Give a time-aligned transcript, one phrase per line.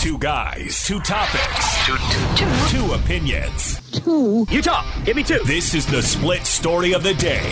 [0.00, 2.86] Two guys, two topics, two, two, two.
[2.86, 3.80] two opinions.
[3.92, 4.44] Two.
[4.50, 4.84] You talk.
[5.04, 5.38] Give me two.
[5.44, 7.44] This is the split story of the day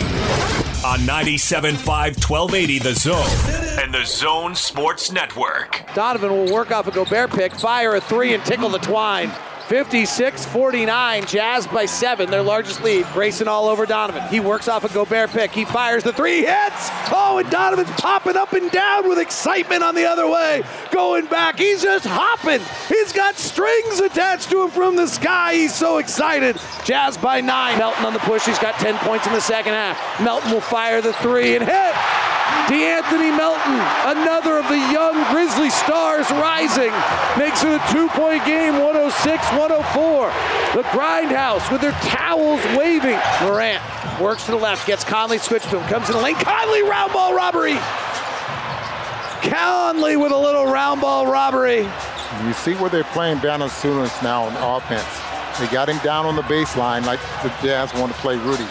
[0.83, 5.81] on 97.5 1280 The Zone and The Zone Sports Network.
[5.95, 9.31] Donovan will work off a Gobert pick, fire a three, and tickle the twine.
[9.69, 11.25] 56 49.
[11.27, 13.05] Jazz by seven, their largest lead.
[13.13, 14.27] Grayson all over Donovan.
[14.29, 15.51] He works off a Gobert pick.
[15.51, 16.89] He fires the three, hits.
[17.11, 20.63] Oh, and Donovan's popping up and down with excitement on the other way.
[20.91, 21.59] Going back.
[21.59, 22.61] He's just hopping.
[22.87, 25.53] He's got strings attached to him from the sky.
[25.53, 26.57] He's so excited.
[26.83, 27.77] Jazz by nine.
[27.77, 28.47] Melton on the push.
[28.47, 30.19] He's got 10 points in the second half.
[30.19, 32.28] Melton will fire the three and hit.
[32.67, 36.91] De'Anthony Melton, another of the young Grizzly stars rising,
[37.37, 40.31] makes it a two-point game, 106-104.
[40.75, 43.17] The Grindhouse with their towels waving.
[43.41, 43.81] Morant
[44.21, 46.35] works to the left, gets Conley switched to him, comes in the lane.
[46.35, 47.77] Conley round ball robbery.
[49.41, 51.87] Conley with a little round ball robbery.
[52.45, 55.07] You see where they're playing Valanciunas now on offense.
[55.59, 58.67] They got him down on the baseline like the Jazz want to play Rudy.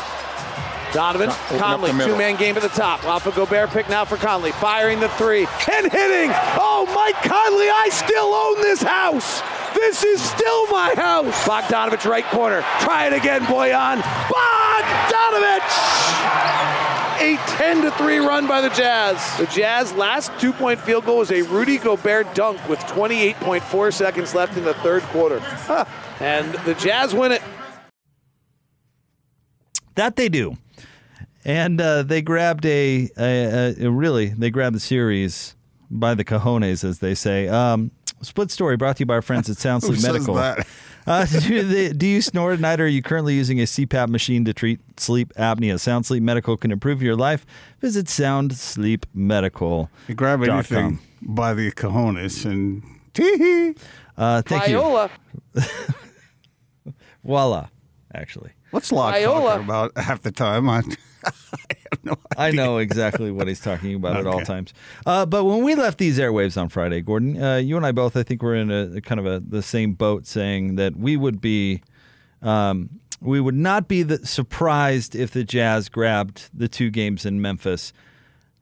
[0.99, 3.05] Donovan, Conley, two-man game at the top.
[3.05, 6.33] Off a Gobert pick now for Conley, firing the three and hitting.
[6.59, 9.41] Oh, Mike Conley, I still own this house.
[9.77, 11.45] This is still my house.
[11.45, 12.63] Bogdanovich right corner.
[12.81, 14.01] Try it again, Bojan.
[14.27, 15.63] Bogdanovich!
[17.21, 19.39] A 10 to 3 run by the Jazz.
[19.39, 24.35] The Jazz last two point field goal was a Rudy Gobert dunk with 28.4 seconds
[24.35, 25.39] left in the third quarter.
[25.39, 25.85] Huh.
[26.19, 27.43] And the Jazz win it.
[29.95, 30.57] That they do.
[31.44, 35.55] And uh, they grabbed a, a, a, really they grabbed the series
[35.91, 37.48] by the cojones, as they say.
[37.48, 37.91] Um,
[38.22, 40.56] split story brought to you by our friends at Sound Sleep Medical.
[41.06, 44.44] Uh, do, do, you snore at night or are you currently using a CPAP machine
[44.44, 45.81] to treat sleep apnea?
[45.81, 47.47] Sound Sleep Medical can improve your life.
[47.81, 49.89] Visit Sound Sleep Medical.
[50.06, 52.83] You grab anything by the cojones and
[53.14, 53.75] tee
[54.19, 55.11] uh, Thank Viola.
[55.55, 55.62] you.
[57.25, 57.69] Voila,
[58.12, 58.50] actually.
[58.70, 59.41] What's Locke Viola.
[59.41, 60.69] talking about half the time?
[60.69, 60.83] I,
[61.25, 64.21] I have no I know exactly what he's talking about okay.
[64.21, 64.73] at all times.
[65.05, 68.17] Uh, but when we left these airwaves on Friday, Gordon, uh, you and I both,
[68.17, 71.17] I think, were in a, a kind of a, the same boat, saying that we
[71.17, 71.83] would be,
[72.43, 72.91] um,
[73.21, 77.93] we would not be the, surprised if the Jazz grabbed the two games in Memphis.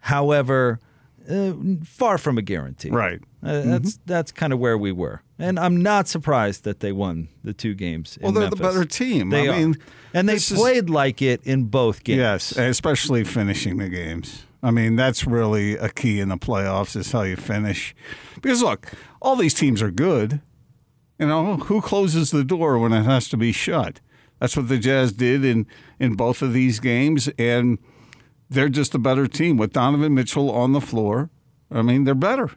[0.00, 0.81] However,
[1.28, 1.53] uh,
[1.84, 2.91] far from a guarantee.
[2.91, 3.21] Right.
[3.43, 3.71] Uh, mm-hmm.
[3.71, 7.52] That's that's kind of where we were, and I'm not surprised that they won the
[7.52, 8.19] two games.
[8.20, 8.58] Well, they're Memphis.
[8.58, 9.30] the better team.
[9.30, 9.58] They I are.
[9.58, 9.76] mean,
[10.14, 12.19] and they played is, like it in both games.
[12.19, 14.44] Yes, especially finishing the games.
[14.62, 17.94] I mean, that's really a key in the playoffs is how you finish.
[18.41, 20.41] Because look, all these teams are good.
[21.19, 24.00] You know, who closes the door when it has to be shut?
[24.41, 25.66] That's what the Jazz did in
[25.98, 27.78] in both of these games, and
[28.50, 31.30] they're just a better team with Donovan Mitchell on the floor.
[31.70, 32.50] I mean, they're better.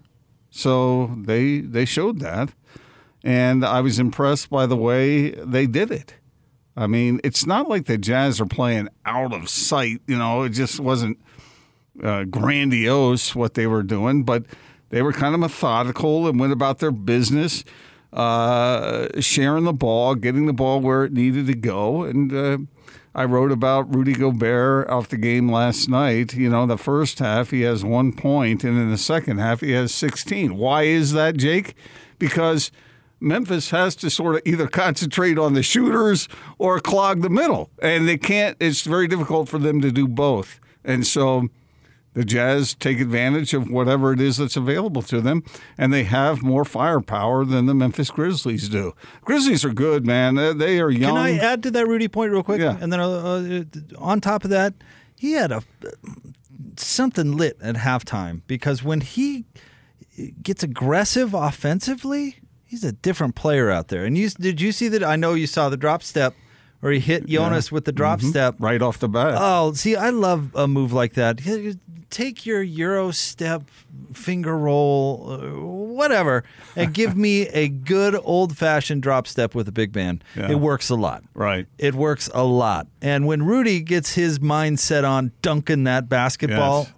[0.50, 2.54] So they they showed that,
[3.24, 6.16] and I was impressed by the way they did it.
[6.76, 10.02] I mean, it's not like the Jazz are playing out of sight.
[10.08, 11.20] You know, it just wasn't
[12.02, 14.46] uh, grandiose what they were doing, but
[14.90, 17.64] they were kind of methodical and went about their business,
[18.14, 22.34] uh, sharing the ball, getting the ball where it needed to go, and.
[22.34, 22.58] Uh,
[23.20, 26.36] I wrote about Rudy Gobert off the game last night.
[26.36, 29.72] You know, the first half he has one point, and in the second half he
[29.74, 30.56] has 16.
[30.56, 31.76] Why is that, Jake?
[32.18, 32.72] Because
[33.20, 38.08] Memphis has to sort of either concentrate on the shooters or clog the middle, and
[38.08, 38.56] they can't.
[38.62, 41.50] It's very difficult for them to do both, and so
[42.14, 45.44] the Jazz take advantage of whatever it is that's available to them,
[45.78, 48.94] and they have more firepower than the Memphis Grizzlies do.
[49.22, 50.36] Grizzlies are good, man.
[50.58, 51.16] They are young.
[51.16, 52.62] Can I add to that Rudy point real quick?
[52.62, 52.78] Yeah.
[52.82, 53.64] And then uh, uh,
[53.98, 54.74] on top of that,
[55.16, 55.64] he had a
[56.78, 59.46] something lit at halftime because when he
[60.42, 64.06] gets aggressive offensively, he's a different player out there.
[64.06, 65.04] And you did you see that?
[65.04, 66.34] I know you saw the drop step
[66.82, 67.76] or he hit Jonas yeah.
[67.76, 68.30] with the drop mm-hmm.
[68.30, 69.36] step right off the bat.
[69.38, 71.40] Oh, see, I love a move like that.
[72.10, 73.64] Take your Euro step,
[74.14, 75.38] finger roll, uh,
[75.96, 76.44] whatever,
[76.76, 80.22] and give me a good old fashioned drop step with a big man.
[80.36, 80.52] Yeah.
[80.52, 81.24] It works a lot.
[81.34, 81.68] Right.
[81.78, 82.88] It works a lot.
[83.02, 86.94] And when Rudy gets his mind set on dunking that basketball, yes.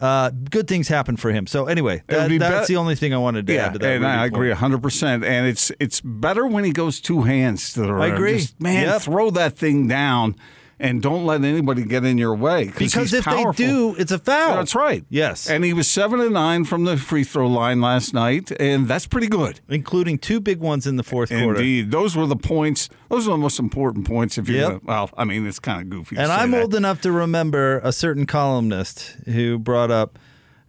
[0.00, 1.46] Uh, good things happen for him.
[1.46, 3.96] So anyway, that, that's the only thing I wanted to yeah, add to that.
[3.96, 5.24] And I agree hundred percent.
[5.24, 8.10] And it's it's better when he goes two hands to the right.
[8.10, 8.38] I agree.
[8.38, 9.02] Just, man, yep.
[9.02, 10.36] throw that thing down.
[10.82, 13.52] And don't let anybody get in your way because if powerful.
[13.52, 14.56] they do, it's a foul.
[14.56, 15.04] That's right.
[15.10, 18.88] Yes, and he was seven and nine from the free throw line last night, and
[18.88, 21.60] that's pretty good, including two big ones in the fourth quarter.
[21.60, 22.88] Indeed, those were the points.
[23.10, 24.38] Those are the most important points.
[24.38, 24.82] If you, yep.
[24.82, 26.16] well, I mean, it's kind of goofy.
[26.16, 26.62] And I'm that.
[26.62, 30.18] old enough to remember a certain columnist who brought up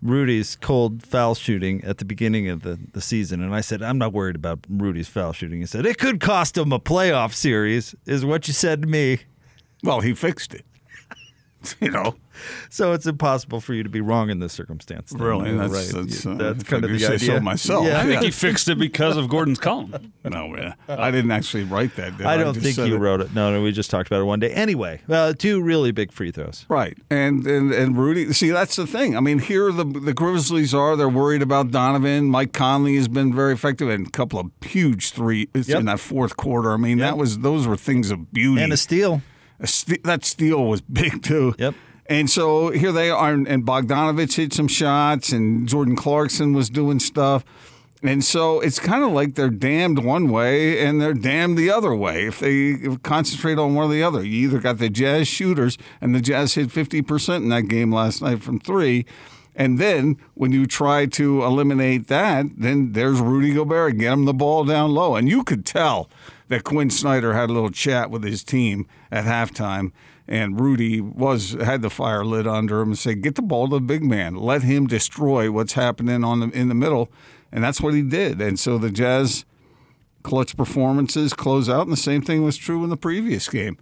[0.01, 3.97] Rudy's cold foul shooting at the beginning of the, the season, and I said, I'm
[3.97, 5.59] not worried about Rudy's foul shooting.
[5.59, 9.19] He said, It could cost him a playoff series, is what you said to me.
[9.83, 10.65] Well, he fixed it.
[11.79, 12.15] you know,
[12.71, 15.11] so it's impossible for you to be wrong in this circumstance.
[15.11, 15.21] then.
[15.21, 16.05] really, that's right.
[16.07, 17.35] that's, uh, that's kind of the say idea.
[17.35, 17.85] so myself.
[17.85, 18.01] Yeah.
[18.01, 20.11] I think he fixed it because of Gordon's column.
[20.23, 20.75] No, yeah.
[20.87, 22.17] I didn't actually write that.
[22.17, 22.99] did I don't just think you it.
[22.99, 23.33] wrote it.
[23.35, 24.49] No, no, we just talked about it one day.
[24.51, 26.65] Anyway, uh, two really big free throws.
[26.69, 28.31] Right, and, and and Rudy.
[28.33, 29.17] See, that's the thing.
[29.17, 30.95] I mean, here the the Grizzlies are.
[30.95, 32.25] They're worried about Donovan.
[32.27, 35.79] Mike Conley has been very effective, and a couple of huge three Yep.
[35.79, 36.71] in that fourth quarter.
[36.71, 37.09] I mean, Yep.
[37.09, 38.61] that was those were things of beauty.
[38.63, 39.21] And a steal.
[40.03, 41.55] That steal was big too.
[41.57, 41.75] Yep.
[42.07, 46.99] And so here they are, and Bogdanovich hit some shots, and Jordan Clarkson was doing
[46.99, 47.45] stuff.
[48.03, 51.93] And so it's kind of like they're damned one way and they're damned the other
[51.93, 52.25] way.
[52.25, 56.15] If they concentrate on one or the other, you either got the Jazz shooters, and
[56.15, 59.05] the Jazz hit 50% in that game last night from three.
[59.55, 63.97] And then when you try to eliminate that, then there's Rudy Gobert.
[63.97, 65.15] Get him the ball down low.
[65.15, 66.09] And you could tell
[66.47, 69.91] that Quin Snyder had a little chat with his team at halftime.
[70.27, 73.75] And Rudy was had the fire lit under him and said, "Get the ball to
[73.75, 74.35] the big man.
[74.35, 77.11] Let him destroy what's happening on the in the middle."
[77.51, 78.39] And that's what he did.
[78.39, 79.43] And so the Jazz
[80.23, 83.77] clutch performances close out, and the same thing was true in the previous game.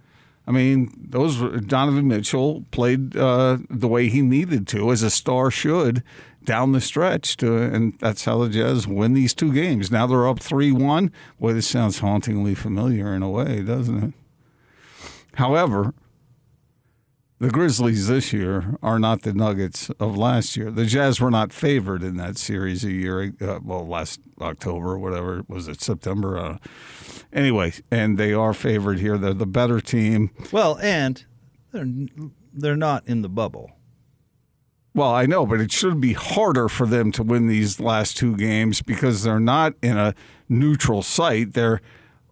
[0.50, 5.48] I mean, those Donovan Mitchell played uh, the way he needed to, as a star
[5.48, 6.02] should,
[6.42, 9.92] down the stretch, to, and that's how the Jazz win these two games.
[9.92, 11.12] Now they're up three one.
[11.38, 14.14] Boy, this sounds hauntingly familiar in a way, doesn't it?
[15.34, 15.94] However,
[17.40, 20.70] the Grizzlies this year are not the Nuggets of last year.
[20.70, 24.98] The Jazz were not favored in that series a year, uh, well, last October, or
[24.98, 26.36] whatever was it, September.
[26.36, 26.58] Uh,
[27.32, 29.16] anyway, and they are favored here.
[29.16, 30.30] They're the better team.
[30.52, 31.24] Well, and
[31.72, 31.86] they're
[32.52, 33.70] they're not in the bubble.
[34.94, 38.36] Well, I know, but it should be harder for them to win these last two
[38.36, 40.14] games because they're not in a
[40.48, 41.54] neutral site.
[41.54, 41.80] They're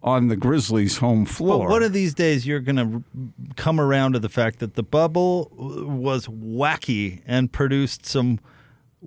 [0.01, 1.65] on the Grizzlies' home floor.
[1.65, 3.03] But one of these days, you're going to
[3.55, 8.39] come around to the fact that the bubble was wacky and produced some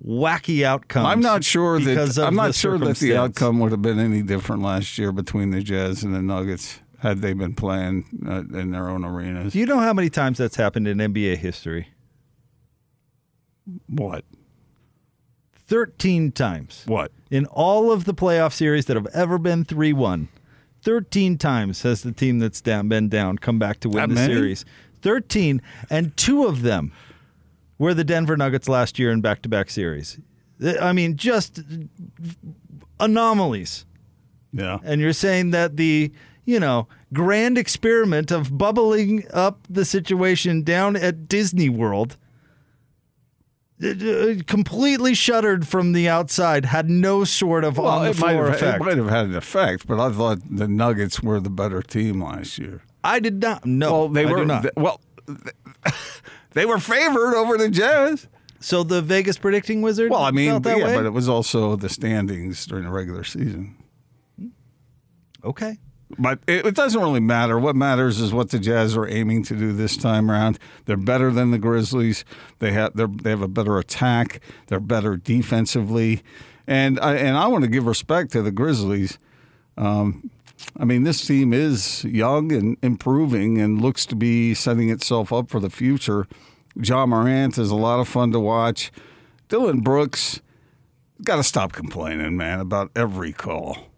[0.00, 1.06] wacky outcomes.
[1.06, 4.22] I'm not sure that I'm not the sure that the outcome would have been any
[4.22, 8.70] different last year between the Jazz and the Nuggets had they been playing uh, in
[8.70, 9.52] their own arenas.
[9.52, 11.88] Do you know how many times that's happened in NBA history?
[13.88, 14.24] What?
[15.54, 16.84] Thirteen times.
[16.86, 17.12] What?
[17.30, 20.28] In all of the playoff series that have ever been 3 1,
[20.82, 24.14] 13 times has the team that's down, been down come back to win That the
[24.14, 24.34] many?
[24.34, 24.64] series.
[25.02, 26.93] 13, and two of them
[27.79, 30.20] were the Denver Nuggets last year in back to back series.
[30.81, 31.61] I mean, just
[33.00, 33.84] anomalies.
[34.52, 34.79] Yeah.
[34.84, 36.12] And you're saying that the,
[36.44, 42.17] you know, grand experiment of bubbling up the situation down at Disney World
[43.82, 48.46] Uh, completely shuttered from the outside, had no sort of on the it might, floor
[48.46, 48.81] have, effect.
[48.81, 52.23] it might have had an effect, but I thought the Nuggets were the better team
[52.23, 52.82] last year.
[53.02, 53.67] I did not.
[53.67, 54.62] No, well, they I were not.
[54.62, 55.00] th- well.
[56.55, 58.29] They were favored over the Jazz.
[58.61, 60.11] so the Vegas predicting wizard.
[60.11, 60.94] Well, I mean, yeah, way?
[60.94, 63.75] but it was also the standings during the regular season.
[65.44, 65.79] okay.
[66.18, 67.58] But it, it doesn't really matter.
[67.58, 70.58] What matters is what the Jazz are aiming to do this time around.
[70.84, 72.24] They're better than the Grizzlies.
[72.58, 74.40] They have they have a better attack.
[74.66, 76.22] They're better defensively,
[76.66, 79.18] and I, and I want to give respect to the Grizzlies.
[79.76, 80.30] Um,
[80.78, 85.48] I mean, this team is young and improving, and looks to be setting itself up
[85.48, 86.26] for the future.
[86.76, 88.92] Ja Morant is a lot of fun to watch.
[89.48, 90.40] Dillon Brooks
[91.22, 93.92] got to stop complaining, man, about every call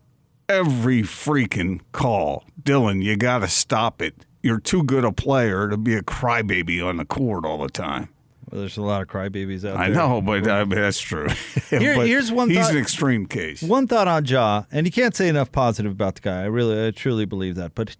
[0.48, 2.44] every freaking call.
[2.62, 4.14] Dillon, you got to stop it.
[4.42, 8.10] You're too good a player to be a crybaby on the court all the time.
[8.50, 9.76] Well, there's a lot of crybabies out there.
[9.78, 11.28] I know, but I mean, that's true.
[11.70, 13.62] Here- here's one He's thought- an extreme case.
[13.62, 16.42] One thought on Ja, and you can't say enough positive about the guy.
[16.42, 17.74] I really, I truly believe that.
[17.74, 17.96] But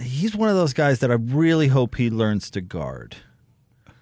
[0.00, 3.16] he's one of those guys that I really hope he learns to guard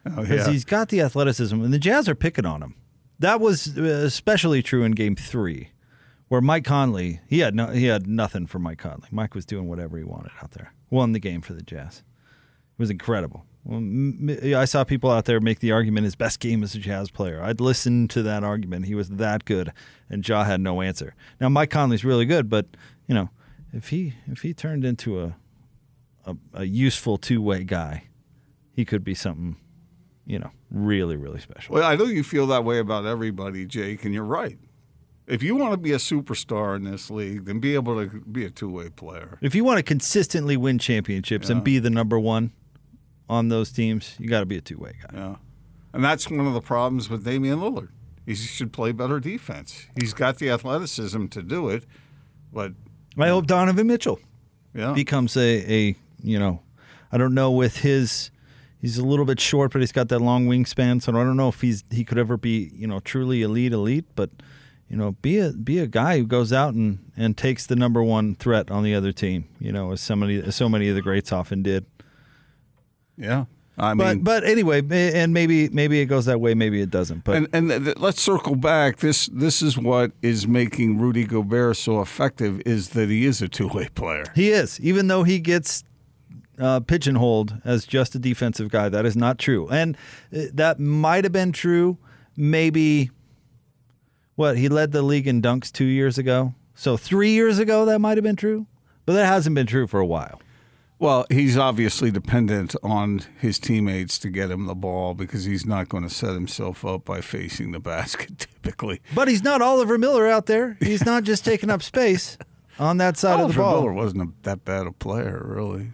[0.06, 0.50] Oh, because yeah.
[0.52, 2.74] he's got the athleticism, and the Jazz are picking on him.
[3.18, 5.68] That was uh, especially true in Game Three,
[6.32, 9.06] where Mike Conley he had no, he had nothing for Mike Conley.
[9.10, 10.72] Mike was doing whatever he wanted out there.
[10.88, 11.98] Won the game for the Jazz.
[11.98, 13.44] It was incredible.
[13.70, 17.42] I saw people out there make the argument his best game as a Jazz player.
[17.42, 18.86] I'd listen to that argument.
[18.86, 19.74] He was that good,
[20.08, 21.14] and Ja had no answer.
[21.38, 22.64] Now Mike Conley's really good, but
[23.06, 23.28] you know
[23.74, 25.36] if he if he turned into a
[26.24, 28.04] a, a useful two way guy,
[28.72, 29.56] he could be something
[30.24, 31.74] you know really really special.
[31.74, 34.58] Well, I know you feel that way about everybody, Jake, and you're right.
[35.26, 38.44] If you want to be a superstar in this league, then be able to be
[38.44, 39.38] a two way player.
[39.40, 42.52] If you want to consistently win championships and be the number one
[43.28, 45.18] on those teams, you got to be a two way guy.
[45.18, 45.36] Yeah.
[45.92, 47.88] And that's one of the problems with Damian Lillard.
[48.26, 49.86] He should play better defense.
[49.98, 51.84] He's got the athleticism to do it,
[52.52, 52.72] but
[53.18, 54.20] I hope Donovan Mitchell
[54.74, 56.62] yeah, becomes a, a you know,
[57.10, 58.30] I don't know with his
[58.80, 61.48] he's a little bit short, but he's got that long wingspan, so I don't know
[61.48, 64.30] if he's he could ever be you know truly elite elite, but
[64.92, 68.02] you know be a be a guy who goes out and, and takes the number
[68.02, 71.00] one threat on the other team, you know, as somebody as so many of the
[71.02, 71.86] greats often did.
[73.16, 73.46] yeah.
[73.78, 77.24] I But mean, but anyway, and maybe maybe it goes that way, maybe it doesn't.
[77.24, 78.98] But and and th- th- let's circle back.
[78.98, 83.48] This this is what is making Rudy Gobert so effective is that he is a
[83.48, 84.24] two way player.
[84.34, 85.84] He is, even though he gets
[86.58, 88.90] uh, pigeonholed as just a defensive guy.
[88.90, 89.96] That is not true, and
[90.36, 91.96] uh, that might have been true.
[92.36, 93.10] Maybe
[94.34, 96.54] what he led the league in dunks two years ago.
[96.74, 98.66] So three years ago, that might have been true,
[99.04, 100.40] but that hasn't been true for a while.
[100.98, 105.88] Well, he's obviously dependent on his teammates to get him the ball because he's not
[105.88, 109.00] going to set himself up by facing the basket typically.
[109.12, 110.76] But he's not Oliver Miller out there.
[110.80, 112.38] He's not just taking up space
[112.78, 113.74] on that side of the ball.
[113.74, 113.88] Oliver.
[113.88, 115.90] Miller wasn't a, that bad a player, really.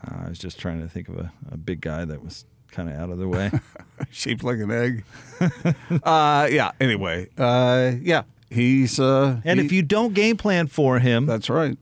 [0.00, 2.96] I was just trying to think of a, a big guy that was kind of
[2.96, 3.50] out of the way.
[4.10, 5.04] Shaped like an egg.
[6.02, 6.72] uh, yeah.
[6.80, 8.98] Anyway, uh, yeah, he's.
[8.98, 11.78] Uh, And he- if you don't game plan for him, That's right.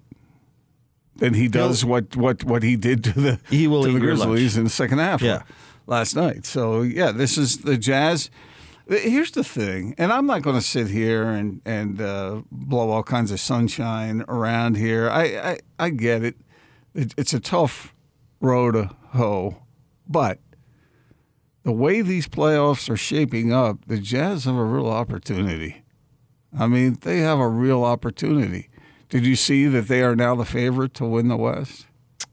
[1.16, 4.02] Then he does what, what, what he did to the He will to the eat
[4.02, 4.30] your lunch.
[4.30, 5.42] Grizzlies in the second half Yeah.
[5.87, 6.47] last night.
[6.47, 8.30] So yeah, this is the Jazz.
[8.88, 13.02] Here's the thing, and I'm not going to sit here and and uh, blow all
[13.04, 15.09] kinds of sunshine around here.
[15.11, 16.37] I I, I get it.
[16.94, 17.14] it.
[17.16, 17.94] It's a tough
[18.40, 19.62] road to hoe,
[20.09, 20.40] but
[21.62, 25.83] the way these playoffs are shaping up, the Jazz have a real opportunity.
[26.59, 28.69] I mean, they have a real opportunity.
[29.09, 31.87] Did you see that they are now the favorite to win the West?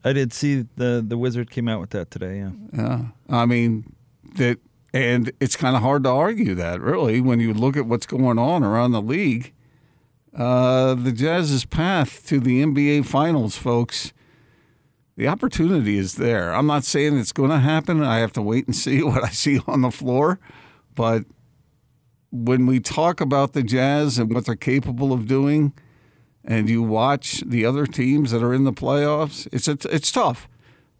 [0.04, 2.38] I did see the the Wizard came out with that today.
[2.38, 2.50] Yeah.
[2.72, 3.00] Yeah.
[3.28, 3.92] I mean,
[4.36, 4.58] that,
[4.94, 8.38] and it's kind of hard to argue that, really, when you look at what's going
[8.38, 9.52] on around the league.
[10.36, 14.12] Uh, the Jazz's path to the NBA Finals, folks,
[15.18, 16.54] the opportunity is there.
[16.54, 18.04] I'm not saying it's going to happen.
[18.04, 20.38] I have to wait and see what I see on the floor.
[20.94, 21.24] But
[22.30, 25.72] when we talk about the Jazz and what they're capable of doing,
[26.44, 30.48] and you watch the other teams that are in the playoffs, it's it's, tough,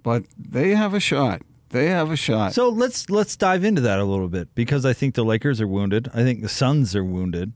[0.03, 1.43] but they have a shot.
[1.71, 2.55] They have a shot.
[2.55, 5.69] So let's let's dive into that a little bit because I think the Lakers are
[5.69, 6.09] wounded.
[6.13, 7.53] I think the Suns are wounded.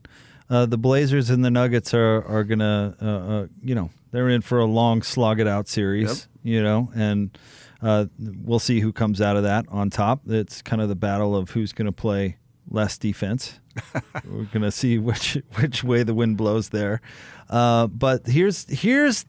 [0.53, 4.41] Uh, the Blazers and the Nuggets are are gonna, uh, uh, you know, they're in
[4.41, 6.09] for a long slog it out series.
[6.09, 6.17] Yep.
[6.43, 7.35] You know, and
[7.81, 10.21] uh, we'll see who comes out of that on top.
[10.27, 12.37] It's kind of the battle of who's going to play
[12.69, 13.59] less defense.
[14.25, 17.01] We're gonna see which which way the wind blows there.
[17.49, 19.25] Uh, but here's here's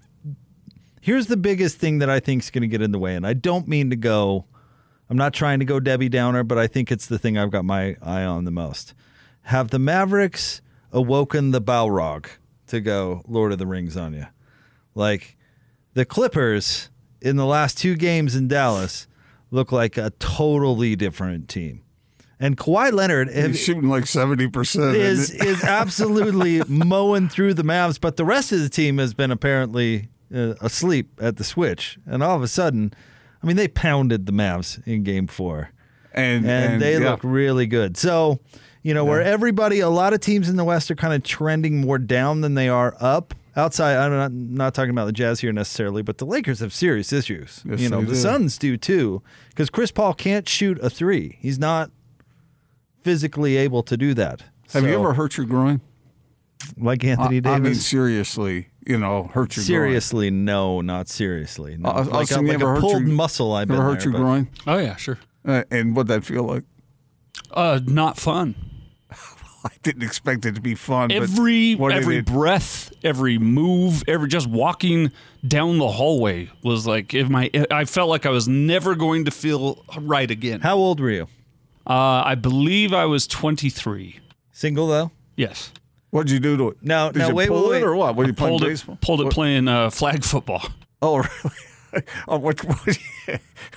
[1.00, 3.26] here's the biggest thing that I think is going to get in the way, and
[3.26, 4.44] I don't mean to go.
[5.08, 7.64] I'm not trying to go Debbie Downer, but I think it's the thing I've got
[7.64, 8.92] my eye on the most.
[9.44, 10.60] Have the Mavericks
[10.94, 12.28] awoken the Balrog
[12.68, 14.26] to go Lord of the Rings on you?
[14.94, 15.36] Like
[15.92, 16.88] the Clippers
[17.20, 19.06] in the last two games in Dallas
[19.50, 21.82] look like a totally different team.
[22.40, 24.94] And Kawhi Leonard He's shooting like 70%.
[24.94, 25.48] is isn't it?
[25.48, 30.08] is absolutely mowing through the Mavs, but the rest of the team has been apparently
[30.34, 32.92] uh, asleep at the switch, and all of a sudden,
[33.42, 35.70] I mean, they pounded the Mavs in Game Four,
[36.12, 37.10] and, and, they yeah.
[37.10, 37.96] look really good.
[37.96, 38.40] So,
[38.84, 41.80] you know, where everybody, a lot of teams in the West are kind of trending
[41.80, 43.34] more down than they are up.
[43.56, 47.12] Outside, I'm not, not talking about the Jazz here necessarily, but the Lakers have serious
[47.12, 47.62] issues.
[47.64, 48.14] Yes, you know, the do.
[48.16, 51.38] Suns do too, because Chris Paul can't shoot a three.
[51.40, 51.90] He's not
[53.02, 54.42] physically able to do that.
[54.72, 55.80] Have you ever hurt your groin?
[56.78, 57.54] like Anthony I, Davis?
[57.56, 59.66] I mean, seriously, you know, hurt your groin.
[59.66, 61.76] seriously, no, not seriously.
[61.76, 61.90] No.
[61.90, 63.52] Uh, like a, Austin, you like a pulled your- muscle.
[63.52, 63.78] I've groin?
[63.78, 64.48] been Ever hurt there, your but- groin?
[64.66, 65.18] Oh yeah, sure.
[65.44, 66.64] Uh, and what'd that feel like?
[67.52, 68.54] Uh, not fun.
[69.66, 71.08] I didn't expect it to be fun.
[71.08, 75.10] but Every what every breath, every move, every just walking
[75.46, 79.30] down the hallway was like if my I felt like I was never going to
[79.30, 80.60] feel right again.
[80.60, 81.28] How old were you?
[81.86, 84.20] Uh, I believe I was 23.
[84.52, 85.10] Single though.
[85.36, 85.72] Yes.
[86.10, 86.76] What did you do to it?
[86.80, 88.14] Now- Did now you wait, pull wait, it or what?
[88.14, 88.98] Were you playing Pulled it, baseball?
[89.00, 90.62] pulled it What- playing uh, flag football.
[91.02, 91.56] Oh, really?
[92.28, 92.98] oh, what, what,
[93.28, 93.36] all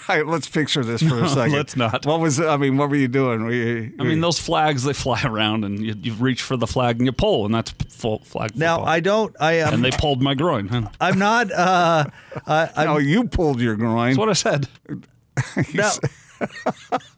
[0.10, 1.54] right, let's picture this for a second.
[1.54, 2.06] let's not.
[2.06, 2.40] What was?
[2.40, 3.44] I mean, what were you doing?
[3.44, 6.68] Were you, I mean, those flags they fly around, and you, you reach for the
[6.68, 8.56] flag and you pull, and that's full flag.
[8.56, 8.94] Now football.
[8.94, 9.36] I don't.
[9.40, 9.74] I am.
[9.74, 10.68] and they pulled my groin.
[10.68, 10.90] Huh?
[11.00, 11.52] I'm not.
[11.52, 12.06] Uh,
[12.46, 14.10] I, I'm no, you pulled your groin.
[14.10, 14.68] That's what I said.
[15.74, 15.92] now,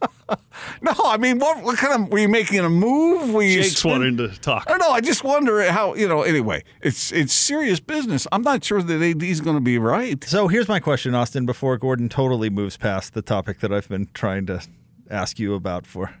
[0.82, 3.34] No, I mean, what, what kind of were you making a move?
[3.34, 4.64] Were you Jake's spin- wanting to talk.
[4.66, 4.90] I don't know.
[4.90, 6.22] I just wonder how you know.
[6.22, 8.26] Anyway, it's it's serious business.
[8.32, 10.22] I'm not sure that AD's going to be right.
[10.24, 11.44] So here's my question, Austin.
[11.44, 14.62] Before Gordon totally moves past the topic that I've been trying to
[15.10, 16.14] ask you about for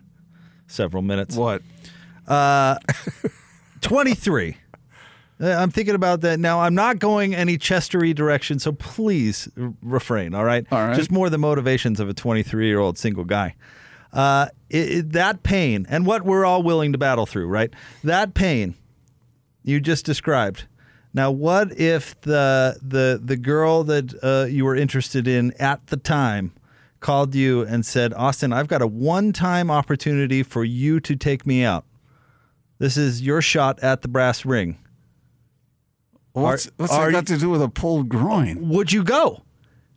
[0.66, 1.36] several minutes.
[1.36, 1.62] What?
[2.26, 2.78] Uh,
[3.80, 4.56] 23.
[5.40, 6.60] Uh, I'm thinking about that now.
[6.60, 9.48] I'm not going any Chestery direction, so please
[9.82, 10.34] refrain.
[10.34, 10.96] All right, All right.
[10.96, 13.54] Just more the motivations of a 23 year old single guy.
[14.12, 17.72] Uh, it, it- that pain and what we're all willing to battle through, right?
[18.04, 18.74] That pain
[19.62, 20.64] you just described.
[21.12, 25.96] Now, what if the the the girl that uh, you were interested in at the
[25.96, 26.52] time
[27.00, 31.64] called you and said, "Austin, I've got a one-time opportunity for you to take me
[31.64, 31.84] out.
[32.78, 34.78] This is your shot at the brass ring.
[36.32, 38.68] What's, Are- what's are that got you- to do with a pulled groin?
[38.68, 39.42] Would you go?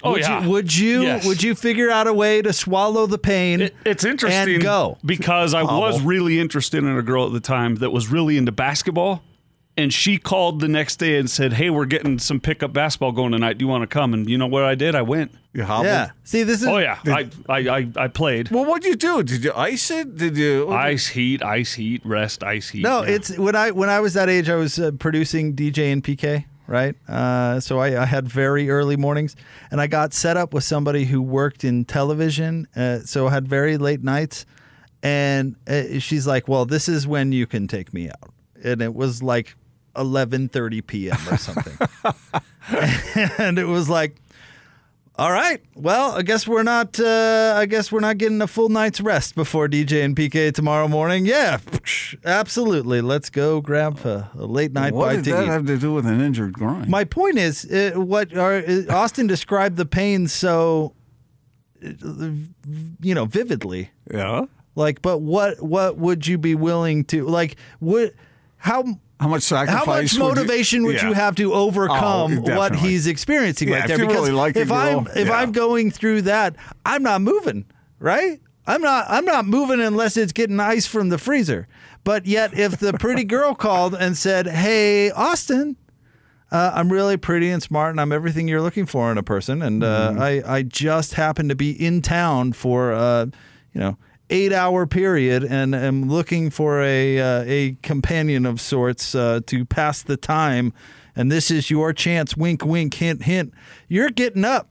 [0.06, 0.44] Oh, would yeah.
[0.44, 1.02] You, would you?
[1.04, 1.26] Yes.
[1.26, 3.62] Would you figure out a way to swallow the pain?
[3.62, 7.40] It, it's interesting and go because I was really interested in a girl at the
[7.40, 9.24] time that was really into basketball.
[9.76, 13.32] And she called the next day and said, Hey, we're getting some pickup basketball going
[13.32, 13.58] tonight.
[13.58, 14.14] Do you want to come?
[14.14, 14.94] And you know what I did?
[14.94, 15.32] I went.
[15.52, 15.88] You hobbled?
[15.88, 16.12] Yeah.
[16.24, 16.68] See, this is.
[16.68, 17.00] Oh, yeah.
[17.06, 18.52] I, I, I, I played.
[18.52, 19.24] Well, what'd you do?
[19.24, 20.16] Did you ice it?
[20.16, 20.70] Did you?
[20.72, 22.84] Ice heat, ice heat, rest, ice heat.
[22.84, 23.14] No, Yeah.
[23.16, 26.46] it's when I when I was that age, I was uh, producing DJ and PK,
[26.68, 26.96] right?
[27.08, 29.36] Uh, so I, I had very early mornings,
[29.72, 33.48] and I got set up with somebody who worked in television, uh, so I had
[33.48, 34.46] very late nights.
[35.02, 38.32] And uh, she's like, "Well, this is when you can take me out,"
[38.64, 39.56] and it was like
[39.96, 41.18] 11:30 p.m.
[41.30, 41.78] or something,
[43.38, 44.18] and it was like.
[45.16, 45.62] All right.
[45.76, 47.00] Well, I guess we're not.
[47.00, 50.88] Uh, I guess we're not getting a full night's rest before DJ and PK tomorrow
[50.88, 51.28] morning.
[51.28, 51.60] Yeah,
[52.26, 53.00] absolutely.
[53.02, 55.50] Let's go grab a, a late night what bite did that eat.
[55.50, 56.90] have to do with an injured groin?
[56.90, 60.96] My point is, uh, what are, uh, Austin described the pain so,
[61.80, 63.92] you know, vividly.
[64.12, 64.46] yeah.
[64.76, 67.58] Like, but what what would you be willing to like?
[67.82, 68.16] Would
[68.58, 69.78] how How much sacrifice?
[69.80, 73.80] how much would you- motivation would you, have to overcome Oh, what he's experiencing Yeah,
[73.80, 73.98] right there?
[73.98, 75.34] because really like if I'm girl, if yeah.
[75.40, 77.66] I'm going through that, I'm not moving,
[78.00, 78.40] right?
[78.68, 81.68] I'm not I'm not moving unless it's getting ice from the freezer.
[82.04, 85.78] But yet, if the pretty girl called and said, "Hey, Austin,"
[86.52, 89.62] uh, I'm really pretty and smart, and I'm everything you're looking for in a person.
[89.62, 90.22] And uh, Mm-hmm.
[90.22, 93.26] I, I just happen to be in town for, uh,
[93.74, 93.98] you know,
[94.34, 99.66] eight hour period, and am looking for a uh, a companion of sorts uh, to
[99.66, 100.74] pass the time.
[101.16, 102.36] And this is your chance.
[102.36, 103.54] Wink, wink, hint, hint.
[103.88, 104.70] You're getting up.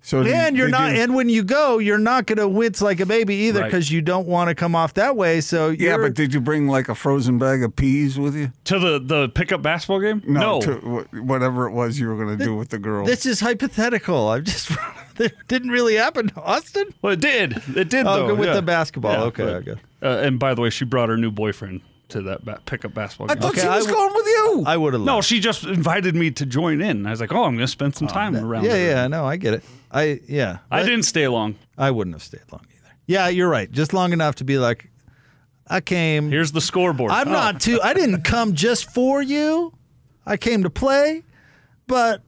[0.00, 2.48] So did- And you're did not, you- and when you go, you're not going to
[2.48, 3.70] wince like a baby either Right.
[3.70, 5.40] because you don't want to come off that way.
[5.40, 8.50] So yeah, you're, but did you bring like a frozen bag of peas with you?
[8.64, 10.22] to the, the pickup basketball game?
[10.26, 13.04] No, to whatever it was you were going to do with the girl.
[13.04, 14.30] this is hypothetical.
[14.30, 14.70] I'm just,
[15.18, 16.86] it didn't really happen, Austin.
[17.02, 17.52] Well, it did.
[17.76, 18.26] It did, Oh, though.
[18.28, 18.54] good with yeah.
[18.54, 19.12] the basketball.
[19.12, 19.80] Yeah, Okay, but- okay.
[20.02, 23.30] Uh, and by the way, she brought her new boyfriend to that ba- pickup basketball
[23.30, 24.64] I thought Okay, she was I w- going with you.
[24.66, 25.02] I would have.
[25.02, 27.04] no, she just invited me to join in.
[27.06, 28.78] I was like, oh, I'm going to spend some time around Yeah, her.
[28.78, 29.64] yeah, no, I get it.
[29.92, 30.58] I yeah.
[30.70, 31.56] I didn't stay long.
[31.76, 32.94] I wouldn't have stayed long either.
[33.06, 33.70] Yeah, you're right.
[33.70, 34.88] Just long enough to be like,
[35.66, 36.30] I came.
[36.30, 37.10] Here's the scoreboard.
[37.10, 37.32] I'm Oh.
[37.32, 37.78] not too.
[37.82, 39.72] I didn't come just for you.
[40.24, 41.24] I came to play,
[41.86, 42.22] but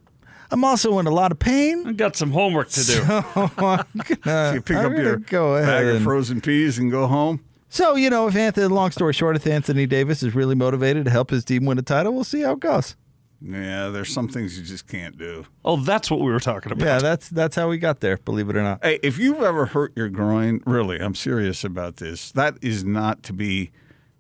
[0.50, 1.86] I'm also in a lot of pain.
[1.86, 3.02] I got some homework to do.
[3.56, 3.84] Uh,
[4.24, 7.44] So you pick I'm up your go ahead bag of frozen peas and go home.
[7.68, 11.10] So you know, if Anthony, long story short, if Anthony Davis is really motivated to
[11.10, 12.96] help his team win a title, we'll see how it goes.
[13.42, 15.46] Yeah, there's some things you just can't do.
[15.64, 16.84] oh, that's what we were talking about.
[16.84, 18.18] Yeah, that's that's how we got there.
[18.18, 18.84] Believe it or not.
[18.84, 22.32] Hey, if you've ever hurt your groin, really, I'm serious about this.
[22.32, 23.70] That is not to be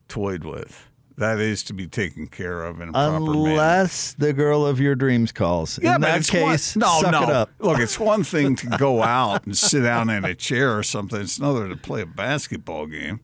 [0.08, 0.86] toyed with.
[1.20, 3.50] That is to be taken care of in a proper manner.
[3.50, 5.78] Unless the girl of your dreams calls.
[5.82, 7.22] Yeah, in that case, one, no, suck no.
[7.24, 7.50] it up.
[7.58, 11.20] Look, it's one thing to go out and sit down in a chair or something.
[11.20, 13.20] It's another to play a basketball game.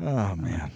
[0.00, 0.70] Oh man.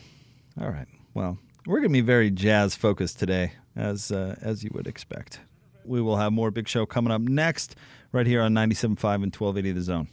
[0.60, 0.88] All right.
[1.14, 5.40] Well, we're gonna be very jazz focused today, as uh, as you would expect.
[5.86, 7.76] We will have more Big Show coming up next,
[8.12, 10.08] right here on 97.5 and 1280 The Zone.